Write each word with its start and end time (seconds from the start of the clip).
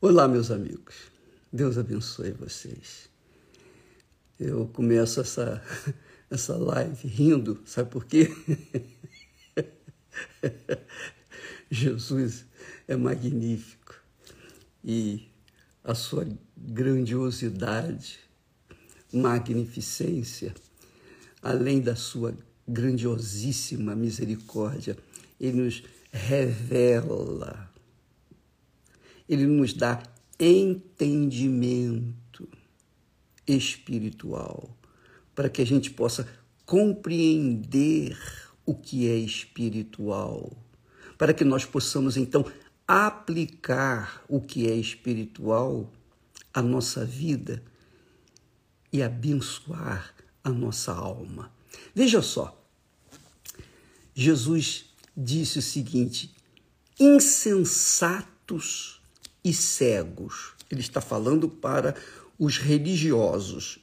Olá, 0.00 0.28
meus 0.28 0.50
amigos. 0.50 0.94
Deus 1.52 1.78
abençoe 1.78 2.32
vocês. 2.32 3.08
Eu 4.38 4.66
começo 4.68 5.20
essa, 5.20 5.62
essa 6.30 6.56
live 6.56 7.06
rindo, 7.06 7.60
sabe 7.64 7.90
por 7.90 8.04
quê? 8.04 8.28
Jesus 11.70 12.44
é 12.86 12.96
magnífico 12.96 13.94
e 14.84 15.28
a 15.82 15.94
sua 15.94 16.26
grandiosidade, 16.56 18.20
magnificência, 19.12 20.54
além 21.42 21.80
da 21.80 21.94
sua 21.94 22.36
grandiosíssima 22.66 23.94
misericórdia, 23.94 24.96
ele 25.38 25.62
nos 25.62 25.82
revela, 26.14 27.68
ele 29.28 29.46
nos 29.46 29.72
dá 29.72 30.02
entendimento 30.38 32.48
espiritual 33.46 34.76
para 35.34 35.48
que 35.48 35.62
a 35.62 35.66
gente 35.66 35.90
possa 35.90 36.28
compreender 36.64 38.16
o 38.64 38.74
que 38.74 39.08
é 39.08 39.16
espiritual, 39.16 40.52
para 41.18 41.34
que 41.34 41.44
nós 41.44 41.64
possamos 41.64 42.16
então 42.16 42.46
aplicar 42.86 44.22
o 44.28 44.40
que 44.40 44.70
é 44.70 44.74
espiritual 44.74 45.92
à 46.52 46.62
nossa 46.62 47.04
vida 47.04 47.62
e 48.92 49.02
abençoar 49.02 50.14
a 50.42 50.50
nossa 50.50 50.92
alma. 50.92 51.52
Veja 51.94 52.22
só, 52.22 52.58
Jesus 54.14 54.86
disse 55.16 55.58
o 55.58 55.62
seguinte: 55.62 56.34
insensatos 56.98 59.02
e 59.44 59.52
cegos. 59.52 60.54
Ele 60.70 60.80
está 60.80 61.00
falando 61.00 61.48
para 61.48 61.94
os 62.38 62.58
religiosos, 62.58 63.78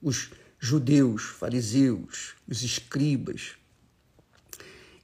os 0.00 0.30
judeus, 0.58 1.22
fariseus, 1.22 2.34
os 2.48 2.62
escribas. 2.62 3.56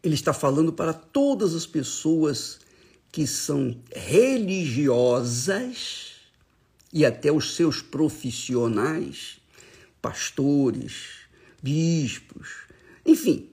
Ele 0.03 0.15
está 0.15 0.33
falando 0.33 0.73
para 0.73 0.95
todas 0.95 1.55
as 1.55 1.67
pessoas 1.67 2.61
que 3.13 3.27
são 3.27 3.77
religiosas 3.95 5.49
e 6.93 7.05
até 7.05 7.31
os 7.31 7.55
seus 7.55 7.83
profissionais, 7.83 9.41
pastores, 10.01 11.27
bispos, 11.63 12.49
enfim, 13.05 13.51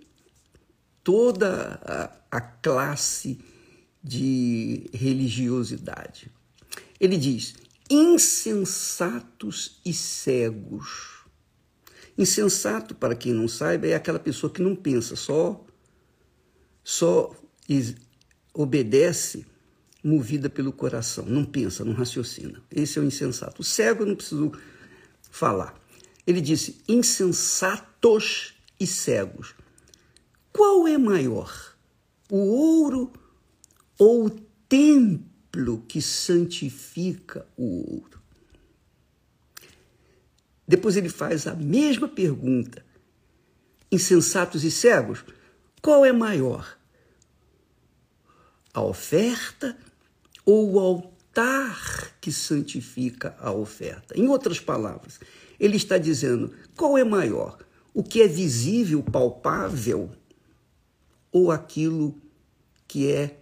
toda 1.04 1.80
a, 1.84 2.38
a 2.38 2.42
classe 2.42 3.40
de 4.04 4.90
religiosidade. 4.94 6.32
Ele 7.00 7.18
diz: 7.18 7.56
insensatos 7.90 9.80
e 9.86 9.94
cegos. 9.94 11.16
Insensato, 12.18 12.96
para 12.96 13.16
quem 13.16 13.34
não 13.34 13.48
saiba, 13.48 13.88
é 13.88 13.96
aquela 13.96 14.20
pessoa 14.20 14.52
que 14.52 14.62
não 14.62 14.76
pensa, 14.76 15.16
só 15.16 15.66
só 16.84 17.36
obedece 18.54 19.46
movida 20.04 20.50
pelo 20.50 20.72
coração, 20.72 21.26
não 21.26 21.44
pensa, 21.44 21.84
não 21.84 21.94
raciocina. 21.94 22.62
Esse 22.72 23.00
é 23.00 23.02
o 23.02 23.06
insensato. 23.06 23.62
O 23.62 23.66
cego 23.66 24.04
eu 24.04 24.08
não 24.08 24.16
preciso 24.16 24.52
falar. 25.32 25.76
Ele 26.26 26.40
disse: 26.40 26.78
insensatos 26.88 28.54
e 28.80 28.86
cegos. 28.86 29.56
Qual 30.54 30.88
é 30.88 30.98
maior, 30.98 31.76
o 32.30 32.38
ouro 32.38 33.12
ou 33.98 34.28
o 34.28 34.30
templo 35.56 35.84
que 35.88 36.02
santifica 36.02 37.48
o 37.58 37.96
ouro? 37.96 38.20
Depois 40.68 40.98
ele 40.98 41.10
faz 41.10 41.48
a 41.48 41.56
mesma 41.56 42.08
pergunta. 42.08 42.84
Insensatos 43.92 44.64
e 44.64 44.72
cegos, 44.72 45.24
qual 45.82 46.04
é 46.04 46.12
maior? 46.12 46.78
A 48.74 48.82
oferta 48.82 49.78
ou 50.46 50.74
o 50.74 50.80
altar 50.80 52.12
que 52.20 52.32
santifica 52.32 53.36
a 53.40 53.52
oferta? 53.52 54.18
Em 54.18 54.28
outras 54.28 54.60
palavras, 54.60 55.20
ele 55.60 55.78
está 55.78 55.98
dizendo: 55.98 56.54
qual 56.76 56.98
é 56.98 57.04
maior? 57.04 57.60
O 57.94 58.04
que 58.04 58.22
é 58.22 58.28
visível, 58.28 59.02
palpável, 59.02 60.12
ou 61.32 61.52
aquilo 61.52 62.20
que 62.88 63.10
é, 63.10 63.40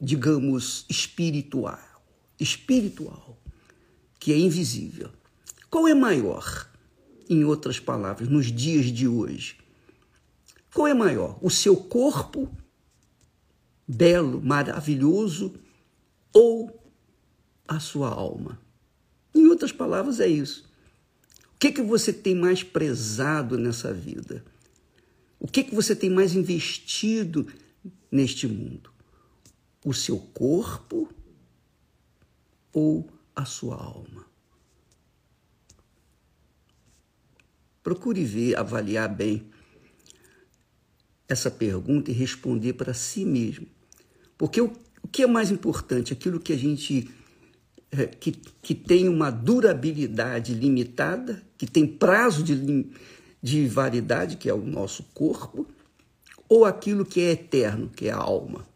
digamos, 0.00 0.84
espiritual? 0.88 1.78
Espiritual, 2.38 3.38
que 4.18 4.32
é 4.32 4.38
invisível. 4.38 5.10
Qual 5.70 5.88
é 5.88 5.94
maior, 5.94 6.70
em 7.28 7.44
outras 7.44 7.80
palavras, 7.80 8.28
nos 8.28 8.46
dias 8.52 8.86
de 8.86 9.08
hoje? 9.08 9.56
Qual 10.72 10.86
é 10.86 10.94
maior? 10.94 11.38
O 11.40 11.50
seu 11.50 11.76
corpo 11.76 12.50
belo, 13.88 14.42
maravilhoso 14.42 15.54
ou 16.32 16.82
a 17.66 17.80
sua 17.80 18.08
alma? 18.08 18.60
Em 19.34 19.46
outras 19.46 19.72
palavras, 19.72 20.20
é 20.20 20.26
isso. 20.26 20.66
O 21.54 21.58
que, 21.58 21.72
que 21.72 21.82
você 21.82 22.12
tem 22.12 22.34
mais 22.34 22.62
prezado 22.62 23.56
nessa 23.56 23.92
vida? 23.92 24.44
O 25.40 25.46
que, 25.46 25.64
que 25.64 25.74
você 25.74 25.96
tem 25.96 26.10
mais 26.10 26.34
investido 26.34 27.46
neste 28.10 28.46
mundo? 28.46 28.90
O 29.86 29.94
seu 29.94 30.18
corpo 30.18 31.08
ou 32.72 33.08
a 33.36 33.44
sua 33.44 33.76
alma? 33.76 34.26
Procure 37.84 38.24
ver, 38.24 38.56
avaliar 38.56 39.08
bem 39.08 39.48
essa 41.28 41.52
pergunta 41.52 42.10
e 42.10 42.14
responder 42.14 42.72
para 42.72 42.92
si 42.92 43.24
mesmo. 43.24 43.68
Porque 44.36 44.60
o, 44.60 44.72
o 45.04 45.06
que 45.06 45.22
é 45.22 45.26
mais 45.28 45.52
importante? 45.52 46.12
Aquilo 46.12 46.40
que 46.40 46.52
a 46.52 46.58
gente 46.58 47.08
é, 47.92 48.06
que, 48.06 48.32
que 48.32 48.74
tem 48.74 49.08
uma 49.08 49.30
durabilidade 49.30 50.52
limitada, 50.52 51.46
que 51.56 51.64
tem 51.64 51.86
prazo 51.86 52.42
de, 52.42 52.90
de 53.40 53.68
validade, 53.68 54.36
que 54.36 54.48
é 54.48 54.52
o 54.52 54.66
nosso 54.66 55.04
corpo, 55.14 55.64
ou 56.48 56.64
aquilo 56.64 57.06
que 57.06 57.20
é 57.20 57.30
eterno, 57.30 57.88
que 57.88 58.08
é 58.08 58.10
a 58.10 58.16
alma. 58.16 58.66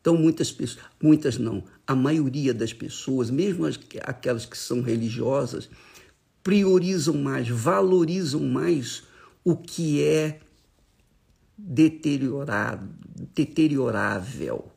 Então, 0.00 0.16
muitas 0.16 0.50
pessoas, 0.52 0.84
muitas 1.02 1.38
não, 1.38 1.62
a 1.86 1.94
maioria 1.94 2.54
das 2.54 2.72
pessoas, 2.72 3.30
mesmo 3.30 3.66
as, 3.66 3.78
aquelas 4.02 4.46
que 4.46 4.56
são 4.56 4.80
religiosas, 4.80 5.68
priorizam 6.42 7.14
mais, 7.14 7.48
valorizam 7.48 8.40
mais 8.40 9.02
o 9.44 9.56
que 9.56 10.02
é 10.02 10.40
deteriorado, 11.56 12.88
deteriorável 13.34 14.70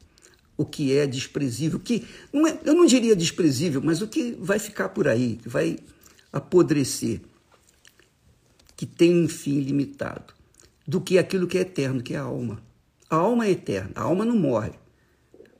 o 0.62 0.66
que 0.66 0.96
é 0.96 1.08
desprezível, 1.08 1.80
que 1.80 2.06
não 2.31 2.46
é, 2.46 2.60
eu 2.64 2.76
não 2.76 2.86
diria 2.86 3.16
desprezível, 3.16 3.81
mas 3.84 4.02
o 4.02 4.08
que 4.08 4.38
vai 4.40 4.60
ficar 4.60 4.90
por 4.90 5.08
aí, 5.08 5.40
que 5.42 5.50
vai 5.50 5.80
apodrecer, 6.31 7.22
que 8.78 8.86
tem 8.86 9.24
um 9.24 9.28
fim 9.28 9.60
limitado, 9.60 10.34
do 10.88 11.02
que 11.02 11.18
aquilo 11.18 11.48
que 11.48 11.58
é 11.58 11.62
eterno, 11.62 12.04
que 12.04 12.14
é 12.14 12.18
a 12.18 12.24
alma. 12.24 12.62
A 13.10 13.16
alma 13.16 13.48
é 13.48 13.52
eterna, 13.52 13.92
a 13.96 14.02
alma 14.02 14.24
não 14.24 14.38
morre. 14.38 14.74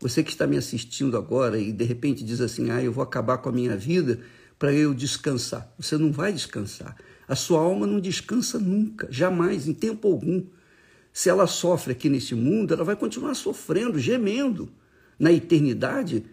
Você 0.02 0.24
que 0.24 0.32
está 0.32 0.48
me 0.48 0.58
assistindo 0.58 1.16
agora 1.16 1.60
e 1.60 1.72
de 1.72 1.86
repente 1.86 2.24
diz 2.24 2.42
assim: 2.42 2.72
"Ah, 2.72 2.84
eu 2.84 2.92
vou 2.92 3.04
acabar 3.04 3.38
com 3.38 3.50
a 3.50 3.52
minha 3.52 3.78
vida 3.78 4.20
para 4.58 4.74
eu 4.74 4.96
descansar". 4.96 5.72
Você 5.78 5.96
não 5.96 6.12
vai 6.12 6.34
descansar. 6.34 6.98
A 7.28 7.36
sua 7.36 7.62
alma 7.62 7.86
não 7.86 8.00
descansa 8.00 8.60
nunca, 8.60 9.08
jamais, 9.12 9.68
em 9.68 9.74
tempo 9.74 10.08
algum. 10.08 10.44
Se 11.14 11.30
ela 11.30 11.46
sofre 11.46 11.92
aqui 11.92 12.10
nesse 12.10 12.34
mundo, 12.34 12.74
ela 12.74 12.84
vai 12.84 12.96
continuar 12.96 13.36
sofrendo, 13.36 14.00
gemendo 14.00 14.70
na 15.20 15.32
eternidade 15.32 16.26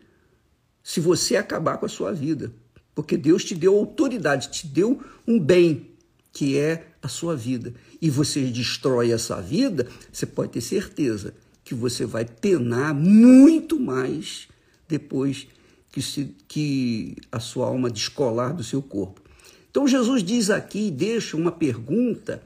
se 0.82 0.98
você 0.98 1.36
acabar 1.36 1.76
com 1.76 1.84
a 1.84 1.90
sua 1.90 2.12
vida. 2.12 2.50
Porque 2.94 3.16
Deus 3.16 3.44
te 3.44 3.54
deu 3.54 3.76
autoridade, 3.76 4.50
te 4.50 4.66
deu 4.66 5.02
um 5.26 5.38
bem, 5.38 5.90
que 6.32 6.56
é 6.56 6.88
a 7.02 7.08
sua 7.08 7.36
vida. 7.36 7.74
E 8.00 8.08
você 8.08 8.42
destrói 8.44 9.12
essa 9.12 9.40
vida, 9.42 9.86
você 10.10 10.24
pode 10.24 10.52
ter 10.52 10.62
certeza 10.62 11.34
que 11.68 11.74
você 11.74 12.06
vai 12.06 12.24
penar 12.24 12.94
muito 12.94 13.78
mais 13.78 14.48
depois 14.88 15.46
que, 15.92 16.00
se, 16.00 16.34
que 16.48 17.14
a 17.30 17.38
sua 17.38 17.66
alma 17.66 17.90
descolar 17.90 18.54
do 18.54 18.64
seu 18.64 18.80
corpo. 18.80 19.20
Então 19.70 19.86
Jesus 19.86 20.22
diz 20.22 20.48
aqui, 20.48 20.90
deixa 20.90 21.36
uma 21.36 21.52
pergunta 21.52 22.42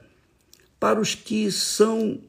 para 0.77 0.99
os 0.99 1.15
que 1.15 1.49
são 1.53 2.19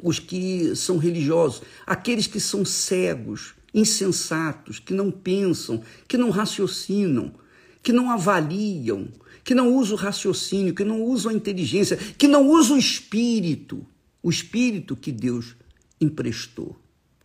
os 0.00 0.20
que 0.20 0.76
são 0.76 0.98
religiosos, 0.98 1.62
aqueles 1.84 2.28
que 2.28 2.38
são 2.38 2.64
cegos, 2.64 3.54
insensatos, 3.74 4.78
que 4.78 4.94
não 4.94 5.10
pensam, 5.10 5.82
que 6.06 6.16
não 6.16 6.30
raciocinam, 6.30 7.34
que 7.82 7.92
não 7.92 8.08
avaliam, 8.08 9.08
que 9.42 9.52
não 9.52 9.74
usam 9.74 9.96
o 9.96 10.00
raciocínio, 10.00 10.74
que 10.74 10.84
não 10.84 11.02
usam 11.02 11.32
a 11.32 11.34
inteligência, 11.34 11.96
que 11.96 12.28
não 12.28 12.48
usam 12.48 12.76
o 12.76 12.78
espírito. 12.78 13.84
o 14.22 14.30
espírito 14.30 14.94
que 14.94 15.10
Deus 15.10 15.56
emprestou, 16.00 16.76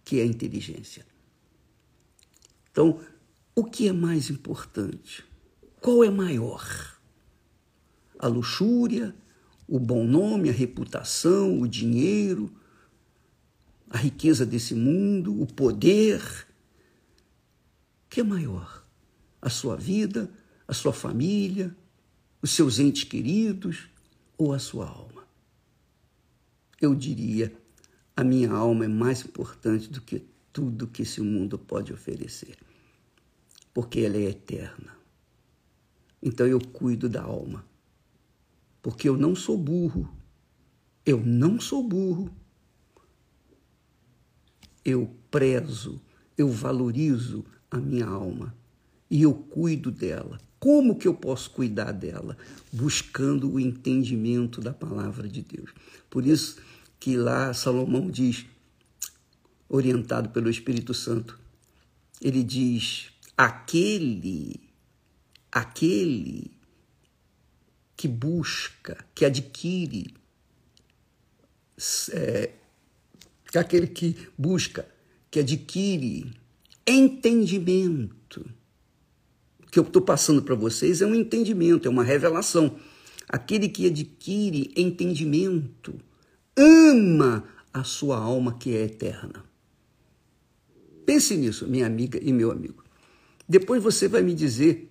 que 0.04 0.20
é 0.20 0.24
a 0.24 0.26
inteligência. 0.26 1.06
Então, 2.72 3.00
o 3.56 3.64
que 3.64 3.88
é 3.88 3.94
mais 3.94 4.30
importante? 4.30 5.24
Qual 5.80 6.04
é 6.04 6.10
maior? 6.10 6.98
A 8.18 8.28
luxúria, 8.28 9.16
o 9.68 9.80
bom 9.80 10.06
nome, 10.06 10.50
a 10.50 10.54
reputação, 10.54 11.60
o 11.60 11.68
dinheiro, 11.68 12.52
a 13.90 13.98
riqueza 13.98 14.46
desse 14.46 14.74
mundo, 14.74 15.40
o 15.40 15.46
poder? 15.46 16.20
O 18.06 18.10
que 18.10 18.22
é 18.22 18.24
maior? 18.24 18.84
A 19.42 19.50
sua 19.50 19.76
vida, 19.76 20.32
a 20.68 20.74
sua 20.74 20.94
família, 20.94 21.76
os 22.42 22.52
seus 22.52 22.80
entes 22.80 23.04
queridos 23.04 23.88
ou 24.38 24.52
a 24.54 24.60
sua 24.60 24.88
alma? 24.88 25.28
Eu 26.82 26.96
diria, 26.96 27.56
a 28.16 28.24
minha 28.24 28.52
alma 28.52 28.86
é 28.86 28.88
mais 28.88 29.24
importante 29.24 29.90
do 29.90 30.02
que 30.02 30.24
tudo 30.52 30.88
que 30.88 31.02
esse 31.02 31.22
mundo 31.22 31.58
pode 31.58 31.92
oferecer 31.92 32.58
porque 33.74 34.02
ela 34.02 34.18
é 34.18 34.30
eterna. 34.30 34.96
Então 36.22 36.46
eu 36.46 36.60
cuido 36.60 37.10
da 37.10 37.24
alma, 37.24 37.66
porque 38.82 39.10
eu 39.10 39.18
não 39.18 39.36
sou 39.36 39.58
burro. 39.58 40.10
Eu 41.06 41.22
não 41.26 41.60
sou 41.60 41.84
burro. 41.86 42.30
Eu 44.86 45.14
prezo, 45.32 46.00
eu 46.38 46.50
valorizo 46.50 47.44
a 47.70 47.78
minha 47.78 48.06
alma 48.06 48.56
e 49.10 49.22
eu 49.22 49.34
cuido 49.34 49.92
dela. 49.92 50.40
Como 50.60 50.98
que 50.98 51.08
eu 51.08 51.14
posso 51.14 51.52
cuidar 51.52 51.92
dela? 51.92 52.38
Buscando 52.72 53.52
o 53.52 53.60
entendimento 53.60 54.62
da 54.62 54.74
palavra 54.74 55.28
de 55.28 55.42
Deus. 55.42 55.74
Por 56.10 56.26
isso 56.26 56.62
que 57.04 57.18
lá 57.18 57.54
Salomão 57.54 58.10
diz, 58.10 58.46
orientado 59.68 60.30
pelo 60.30 60.50
Espírito 60.50 60.94
Santo, 60.94 61.38
ele 62.22 62.42
diz: 62.42 63.10
aquele, 63.36 64.58
aquele 65.52 66.50
que 67.98 68.08
busca, 68.08 69.06
que 69.14 69.26
adquire, 69.26 70.14
é, 72.14 72.52
aquele 73.54 73.88
que 73.88 74.16
busca, 74.38 74.88
que 75.30 75.40
adquire 75.40 76.34
entendimento. 76.88 78.50
O 79.62 79.70
que 79.70 79.78
eu 79.78 79.84
estou 79.84 80.02
passando 80.02 80.42
para 80.42 80.56
vocês 80.56 81.02
é 81.02 81.06
um 81.06 81.14
entendimento, 81.14 81.86
é 81.86 81.92
uma 81.92 82.06
revelação. 82.06 82.80
Aquele 83.28 83.68
que 83.68 83.88
adquire 83.88 84.72
entendimento 84.78 86.00
ama 86.58 87.44
a 87.74 87.84
sua 87.84 88.18
alma 88.18 88.54
que 88.54 88.76
é 88.76 88.84
eterna. 88.84 89.44
Pense 91.06 91.36
nisso, 91.36 91.68
minha 91.68 91.86
amiga 91.86 92.20
e 92.22 92.32
meu 92.32 92.52
amigo. 92.52 92.84
Depois 93.48 93.84
você 93.84 94.08
vai 94.08 94.22
me 94.22 94.34
dizer 94.34 94.90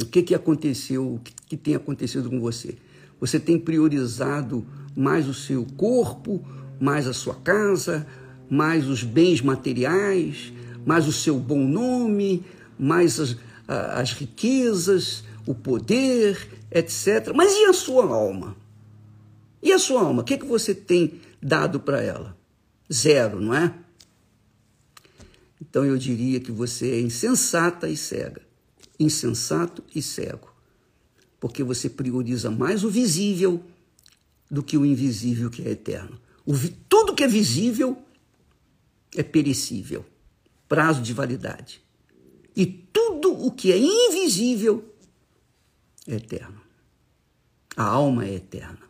o 0.00 0.06
que, 0.06 0.22
que 0.22 0.34
aconteceu, 0.34 1.14
o 1.14 1.18
que, 1.18 1.32
que 1.48 1.56
tem 1.56 1.74
acontecido 1.74 2.30
com 2.30 2.38
você. 2.40 2.76
Você 3.20 3.40
tem 3.40 3.58
priorizado 3.58 4.66
mais 4.94 5.26
o 5.26 5.34
seu 5.34 5.66
corpo, 5.76 6.44
mais 6.78 7.06
a 7.06 7.12
sua 7.12 7.34
casa, 7.34 8.06
mais 8.48 8.86
os 8.86 9.02
bens 9.02 9.40
materiais, 9.40 10.52
mais 10.84 11.08
o 11.08 11.12
seu 11.12 11.38
bom 11.38 11.66
nome, 11.66 12.44
mais 12.78 13.18
as, 13.18 13.36
as 13.66 14.12
riquezas, 14.12 15.24
o 15.46 15.54
poder, 15.54 16.46
etc. 16.70 17.32
Mas 17.34 17.52
e 17.52 17.64
a 17.64 17.72
sua 17.72 18.04
alma? 18.04 18.56
E 19.62 19.72
a 19.72 19.78
sua 19.78 20.02
alma? 20.02 20.22
O 20.22 20.24
que, 20.24 20.36
que 20.38 20.46
você 20.46 20.74
tem 20.74 21.20
dado 21.42 21.80
para 21.80 22.02
ela? 22.02 22.36
Zero, 22.92 23.40
não 23.40 23.54
é? 23.54 23.74
Então 25.60 25.84
eu 25.84 25.96
diria 25.96 26.40
que 26.40 26.52
você 26.52 26.92
é 26.92 27.00
insensata 27.00 27.88
e 27.88 27.96
cega. 27.96 28.42
Insensato 28.98 29.82
e 29.94 30.02
cego. 30.02 30.54
Porque 31.40 31.62
você 31.62 31.88
prioriza 31.88 32.50
mais 32.50 32.84
o 32.84 32.90
visível 32.90 33.62
do 34.50 34.62
que 34.62 34.76
o 34.76 34.86
invisível 34.86 35.50
que 35.50 35.62
é 35.62 35.70
eterno. 35.70 36.20
Tudo 36.88 37.14
que 37.14 37.24
é 37.24 37.28
visível 37.28 38.00
é 39.16 39.22
perecível, 39.22 40.04
prazo 40.68 41.02
de 41.02 41.12
validade. 41.12 41.82
E 42.54 42.64
tudo 42.66 43.32
o 43.32 43.50
que 43.50 43.72
é 43.72 43.78
invisível 43.78 44.94
é 46.06 46.14
eterno. 46.14 46.60
A 47.76 47.84
alma 47.84 48.24
é 48.26 48.34
eterna. 48.34 48.86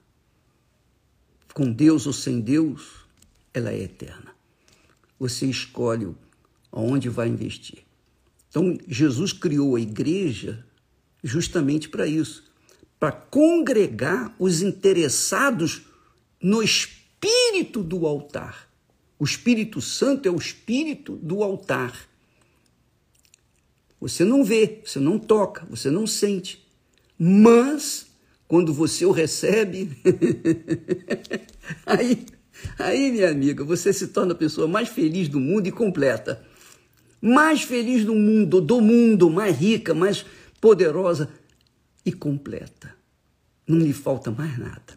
Com 1.56 1.72
Deus 1.72 2.06
ou 2.06 2.12
sem 2.12 2.38
Deus, 2.38 3.06
ela 3.54 3.72
é 3.72 3.80
eterna. 3.80 4.36
Você 5.18 5.46
escolhe 5.46 6.14
aonde 6.70 7.08
vai 7.08 7.28
investir. 7.28 7.78
Então, 8.50 8.76
Jesus 8.86 9.32
criou 9.32 9.74
a 9.74 9.80
igreja 9.80 10.62
justamente 11.24 11.88
para 11.88 12.06
isso 12.06 12.44
para 13.00 13.10
congregar 13.10 14.36
os 14.38 14.60
interessados 14.60 15.86
no 16.42 16.62
espírito 16.62 17.82
do 17.82 18.06
altar. 18.06 18.68
O 19.18 19.24
Espírito 19.24 19.80
Santo 19.80 20.28
é 20.28 20.30
o 20.30 20.36
espírito 20.36 21.16
do 21.16 21.42
altar. 21.42 22.06
Você 23.98 24.26
não 24.26 24.44
vê, 24.44 24.82
você 24.84 25.00
não 25.00 25.18
toca, 25.18 25.64
você 25.70 25.90
não 25.90 26.06
sente. 26.06 26.62
Mas, 27.18 28.05
quando 28.48 28.72
você 28.72 29.04
o 29.04 29.10
recebe, 29.10 29.90
aí, 31.84 32.24
aí, 32.78 33.12
minha 33.12 33.30
amiga, 33.30 33.64
você 33.64 33.92
se 33.92 34.08
torna 34.08 34.32
a 34.32 34.36
pessoa 34.36 34.68
mais 34.68 34.88
feliz 34.88 35.28
do 35.28 35.40
mundo 35.40 35.66
e 35.66 35.72
completa 35.72 36.44
mais 37.20 37.62
feliz 37.62 38.04
do 38.04 38.14
mundo, 38.14 38.60
do 38.60 38.80
mundo, 38.80 39.30
mais 39.30 39.56
rica, 39.56 39.94
mais 39.94 40.24
poderosa 40.60 41.28
e 42.04 42.12
completa. 42.12 42.94
Não 43.66 43.78
lhe 43.78 43.92
falta 43.92 44.30
mais 44.30 44.56
nada. 44.58 44.96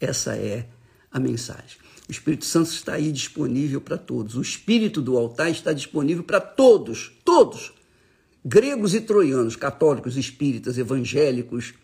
Essa 0.00 0.36
é 0.36 0.66
a 1.10 1.18
mensagem. 1.18 1.78
O 2.08 2.12
Espírito 2.12 2.44
Santo 2.44 2.70
está 2.70 2.94
aí 2.94 3.10
disponível 3.10 3.80
para 3.80 3.98
todos. 3.98 4.36
O 4.36 4.42
Espírito 4.42 5.02
do 5.02 5.18
altar 5.18 5.50
está 5.50 5.72
disponível 5.72 6.22
para 6.22 6.40
todos, 6.40 7.12
todos. 7.24 7.72
Gregos 8.44 8.94
e 8.94 9.00
troianos, 9.00 9.56
católicos, 9.56 10.16
espíritas, 10.16 10.78
evangélicos, 10.78 11.74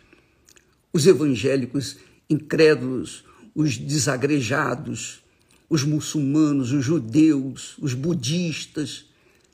os 0.93 1.07
evangélicos 1.07 1.97
incrédulos, 2.29 3.25
os 3.55 3.77
desagrejados, 3.77 5.23
os 5.69 5.83
muçulmanos, 5.83 6.71
os 6.71 6.85
judeus, 6.85 7.75
os 7.79 7.93
budistas, 7.93 9.05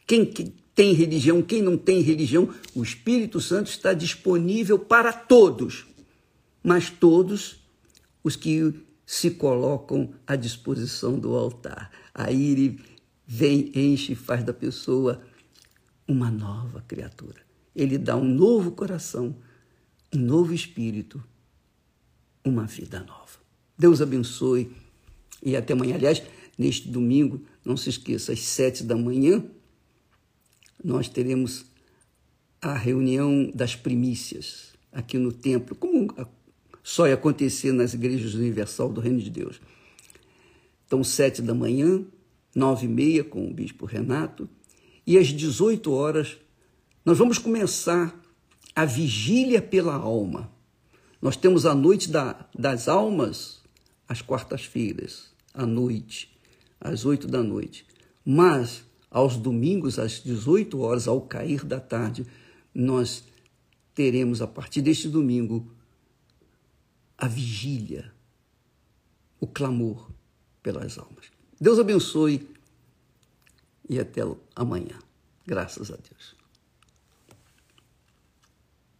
quem 0.05 0.25
tem 0.25 0.93
religião, 0.93 1.41
quem 1.41 1.62
não 1.62 1.77
tem 1.77 2.01
religião, 2.01 2.50
o 2.75 2.84
Espírito 2.84 3.39
Santo 3.39 3.69
está 3.69 3.93
disponível 3.93 4.77
para 4.77 5.13
todos, 5.13 5.86
mas 6.63 6.89
todos 6.89 7.60
os 8.24 8.36
que 8.36 8.74
se 9.05 9.31
colocam 9.31 10.13
à 10.27 10.36
disposição 10.36 11.17
do 11.17 11.36
altar. 11.36 11.91
Aí 12.13 12.51
ele 12.51 12.79
vem, 13.25 13.72
enche 13.74 14.13
e 14.13 14.15
faz 14.15 14.43
da 14.43 14.53
pessoa 14.53 15.22
uma 16.08 16.29
nova 16.29 16.84
criatura. 16.88 17.41
Ele 17.75 17.98
dá 17.98 18.15
um 18.15 18.24
novo 18.24 18.72
coração, 18.72 19.36
um 20.13 20.19
novo 20.19 20.53
espírito, 20.53 21.24
uma 22.43 22.65
vida 22.65 23.00
nova. 23.01 23.39
Deus 23.77 24.01
abençoe 24.01 24.72
e 25.43 25.55
até 25.55 25.74
amanhã. 25.74 25.96
Aliás, 25.96 26.22
neste 26.58 26.89
domingo, 26.89 27.41
não 27.63 27.77
se 27.77 27.89
esqueça, 27.89 28.34
às 28.34 28.41
sete 28.41 28.84
da 28.84 28.96
manhã, 28.96 29.43
nós 30.84 31.08
teremos 31.08 31.65
a 32.62 32.74
reunião 32.74 33.50
das 33.53 33.75
primícias 33.75 34.74
aqui 34.91 35.17
no 35.17 35.31
templo, 35.31 35.75
como 35.75 36.13
só 36.84 37.08
ia 37.08 37.13
acontecer 37.13 37.72
nas 37.72 37.93
igrejas 37.93 38.34
universal 38.34 38.91
do 38.91 39.00
Reino 39.00 39.19
de 39.19 39.29
Deus. 39.29 39.62
Então, 40.86 41.03
sete 41.03 41.41
da 41.41 41.53
manhã, 41.53 42.03
nove 42.55 42.86
e 42.86 42.89
meia, 42.89 43.24
com 43.24 43.48
o 43.48 43.53
bispo 43.53 43.86
Renato, 43.86 44.50
e 45.05 45.17
às 45.17 45.27
18 45.27 45.91
horas, 45.91 46.38
nós 47.05 47.17
vamos 47.17 47.38
começar 47.38 48.19
a 48.75 48.86
vigília 48.86 49.62
pela 49.62 49.93
alma. 49.93 50.51
Nós 51.21 51.35
temos 51.35 51.65
a 51.65 51.75
noite 51.75 52.09
da, 52.09 52.47
das 52.57 52.88
almas 52.88 53.61
às 54.07 54.21
quartas-feiras, 54.21 55.31
à 55.53 55.65
noite, 55.65 56.35
às 56.79 57.05
oito 57.05 57.27
da 57.27 57.43
noite. 57.43 57.85
Mas 58.25 58.83
aos 59.11 59.38
domingos, 59.38 59.99
às 59.99 60.23
18 60.23 60.79
horas, 60.79 61.07
ao 61.07 61.21
cair 61.21 61.65
da 61.65 61.79
tarde, 61.79 62.25
nós 62.73 63.23
teremos, 63.93 64.41
a 64.41 64.47
partir 64.47 64.81
deste 64.81 65.07
domingo, 65.07 65.71
a 67.17 67.27
vigília, 67.27 68.13
o 69.39 69.47
clamor 69.47 70.09
pelas 70.63 70.97
almas. 70.97 71.25
Deus 71.59 71.79
abençoe 71.79 72.47
e 73.89 73.99
até 73.99 74.21
amanhã. 74.55 74.97
Graças 75.45 75.91
a 75.91 75.95
Deus. 75.95 76.38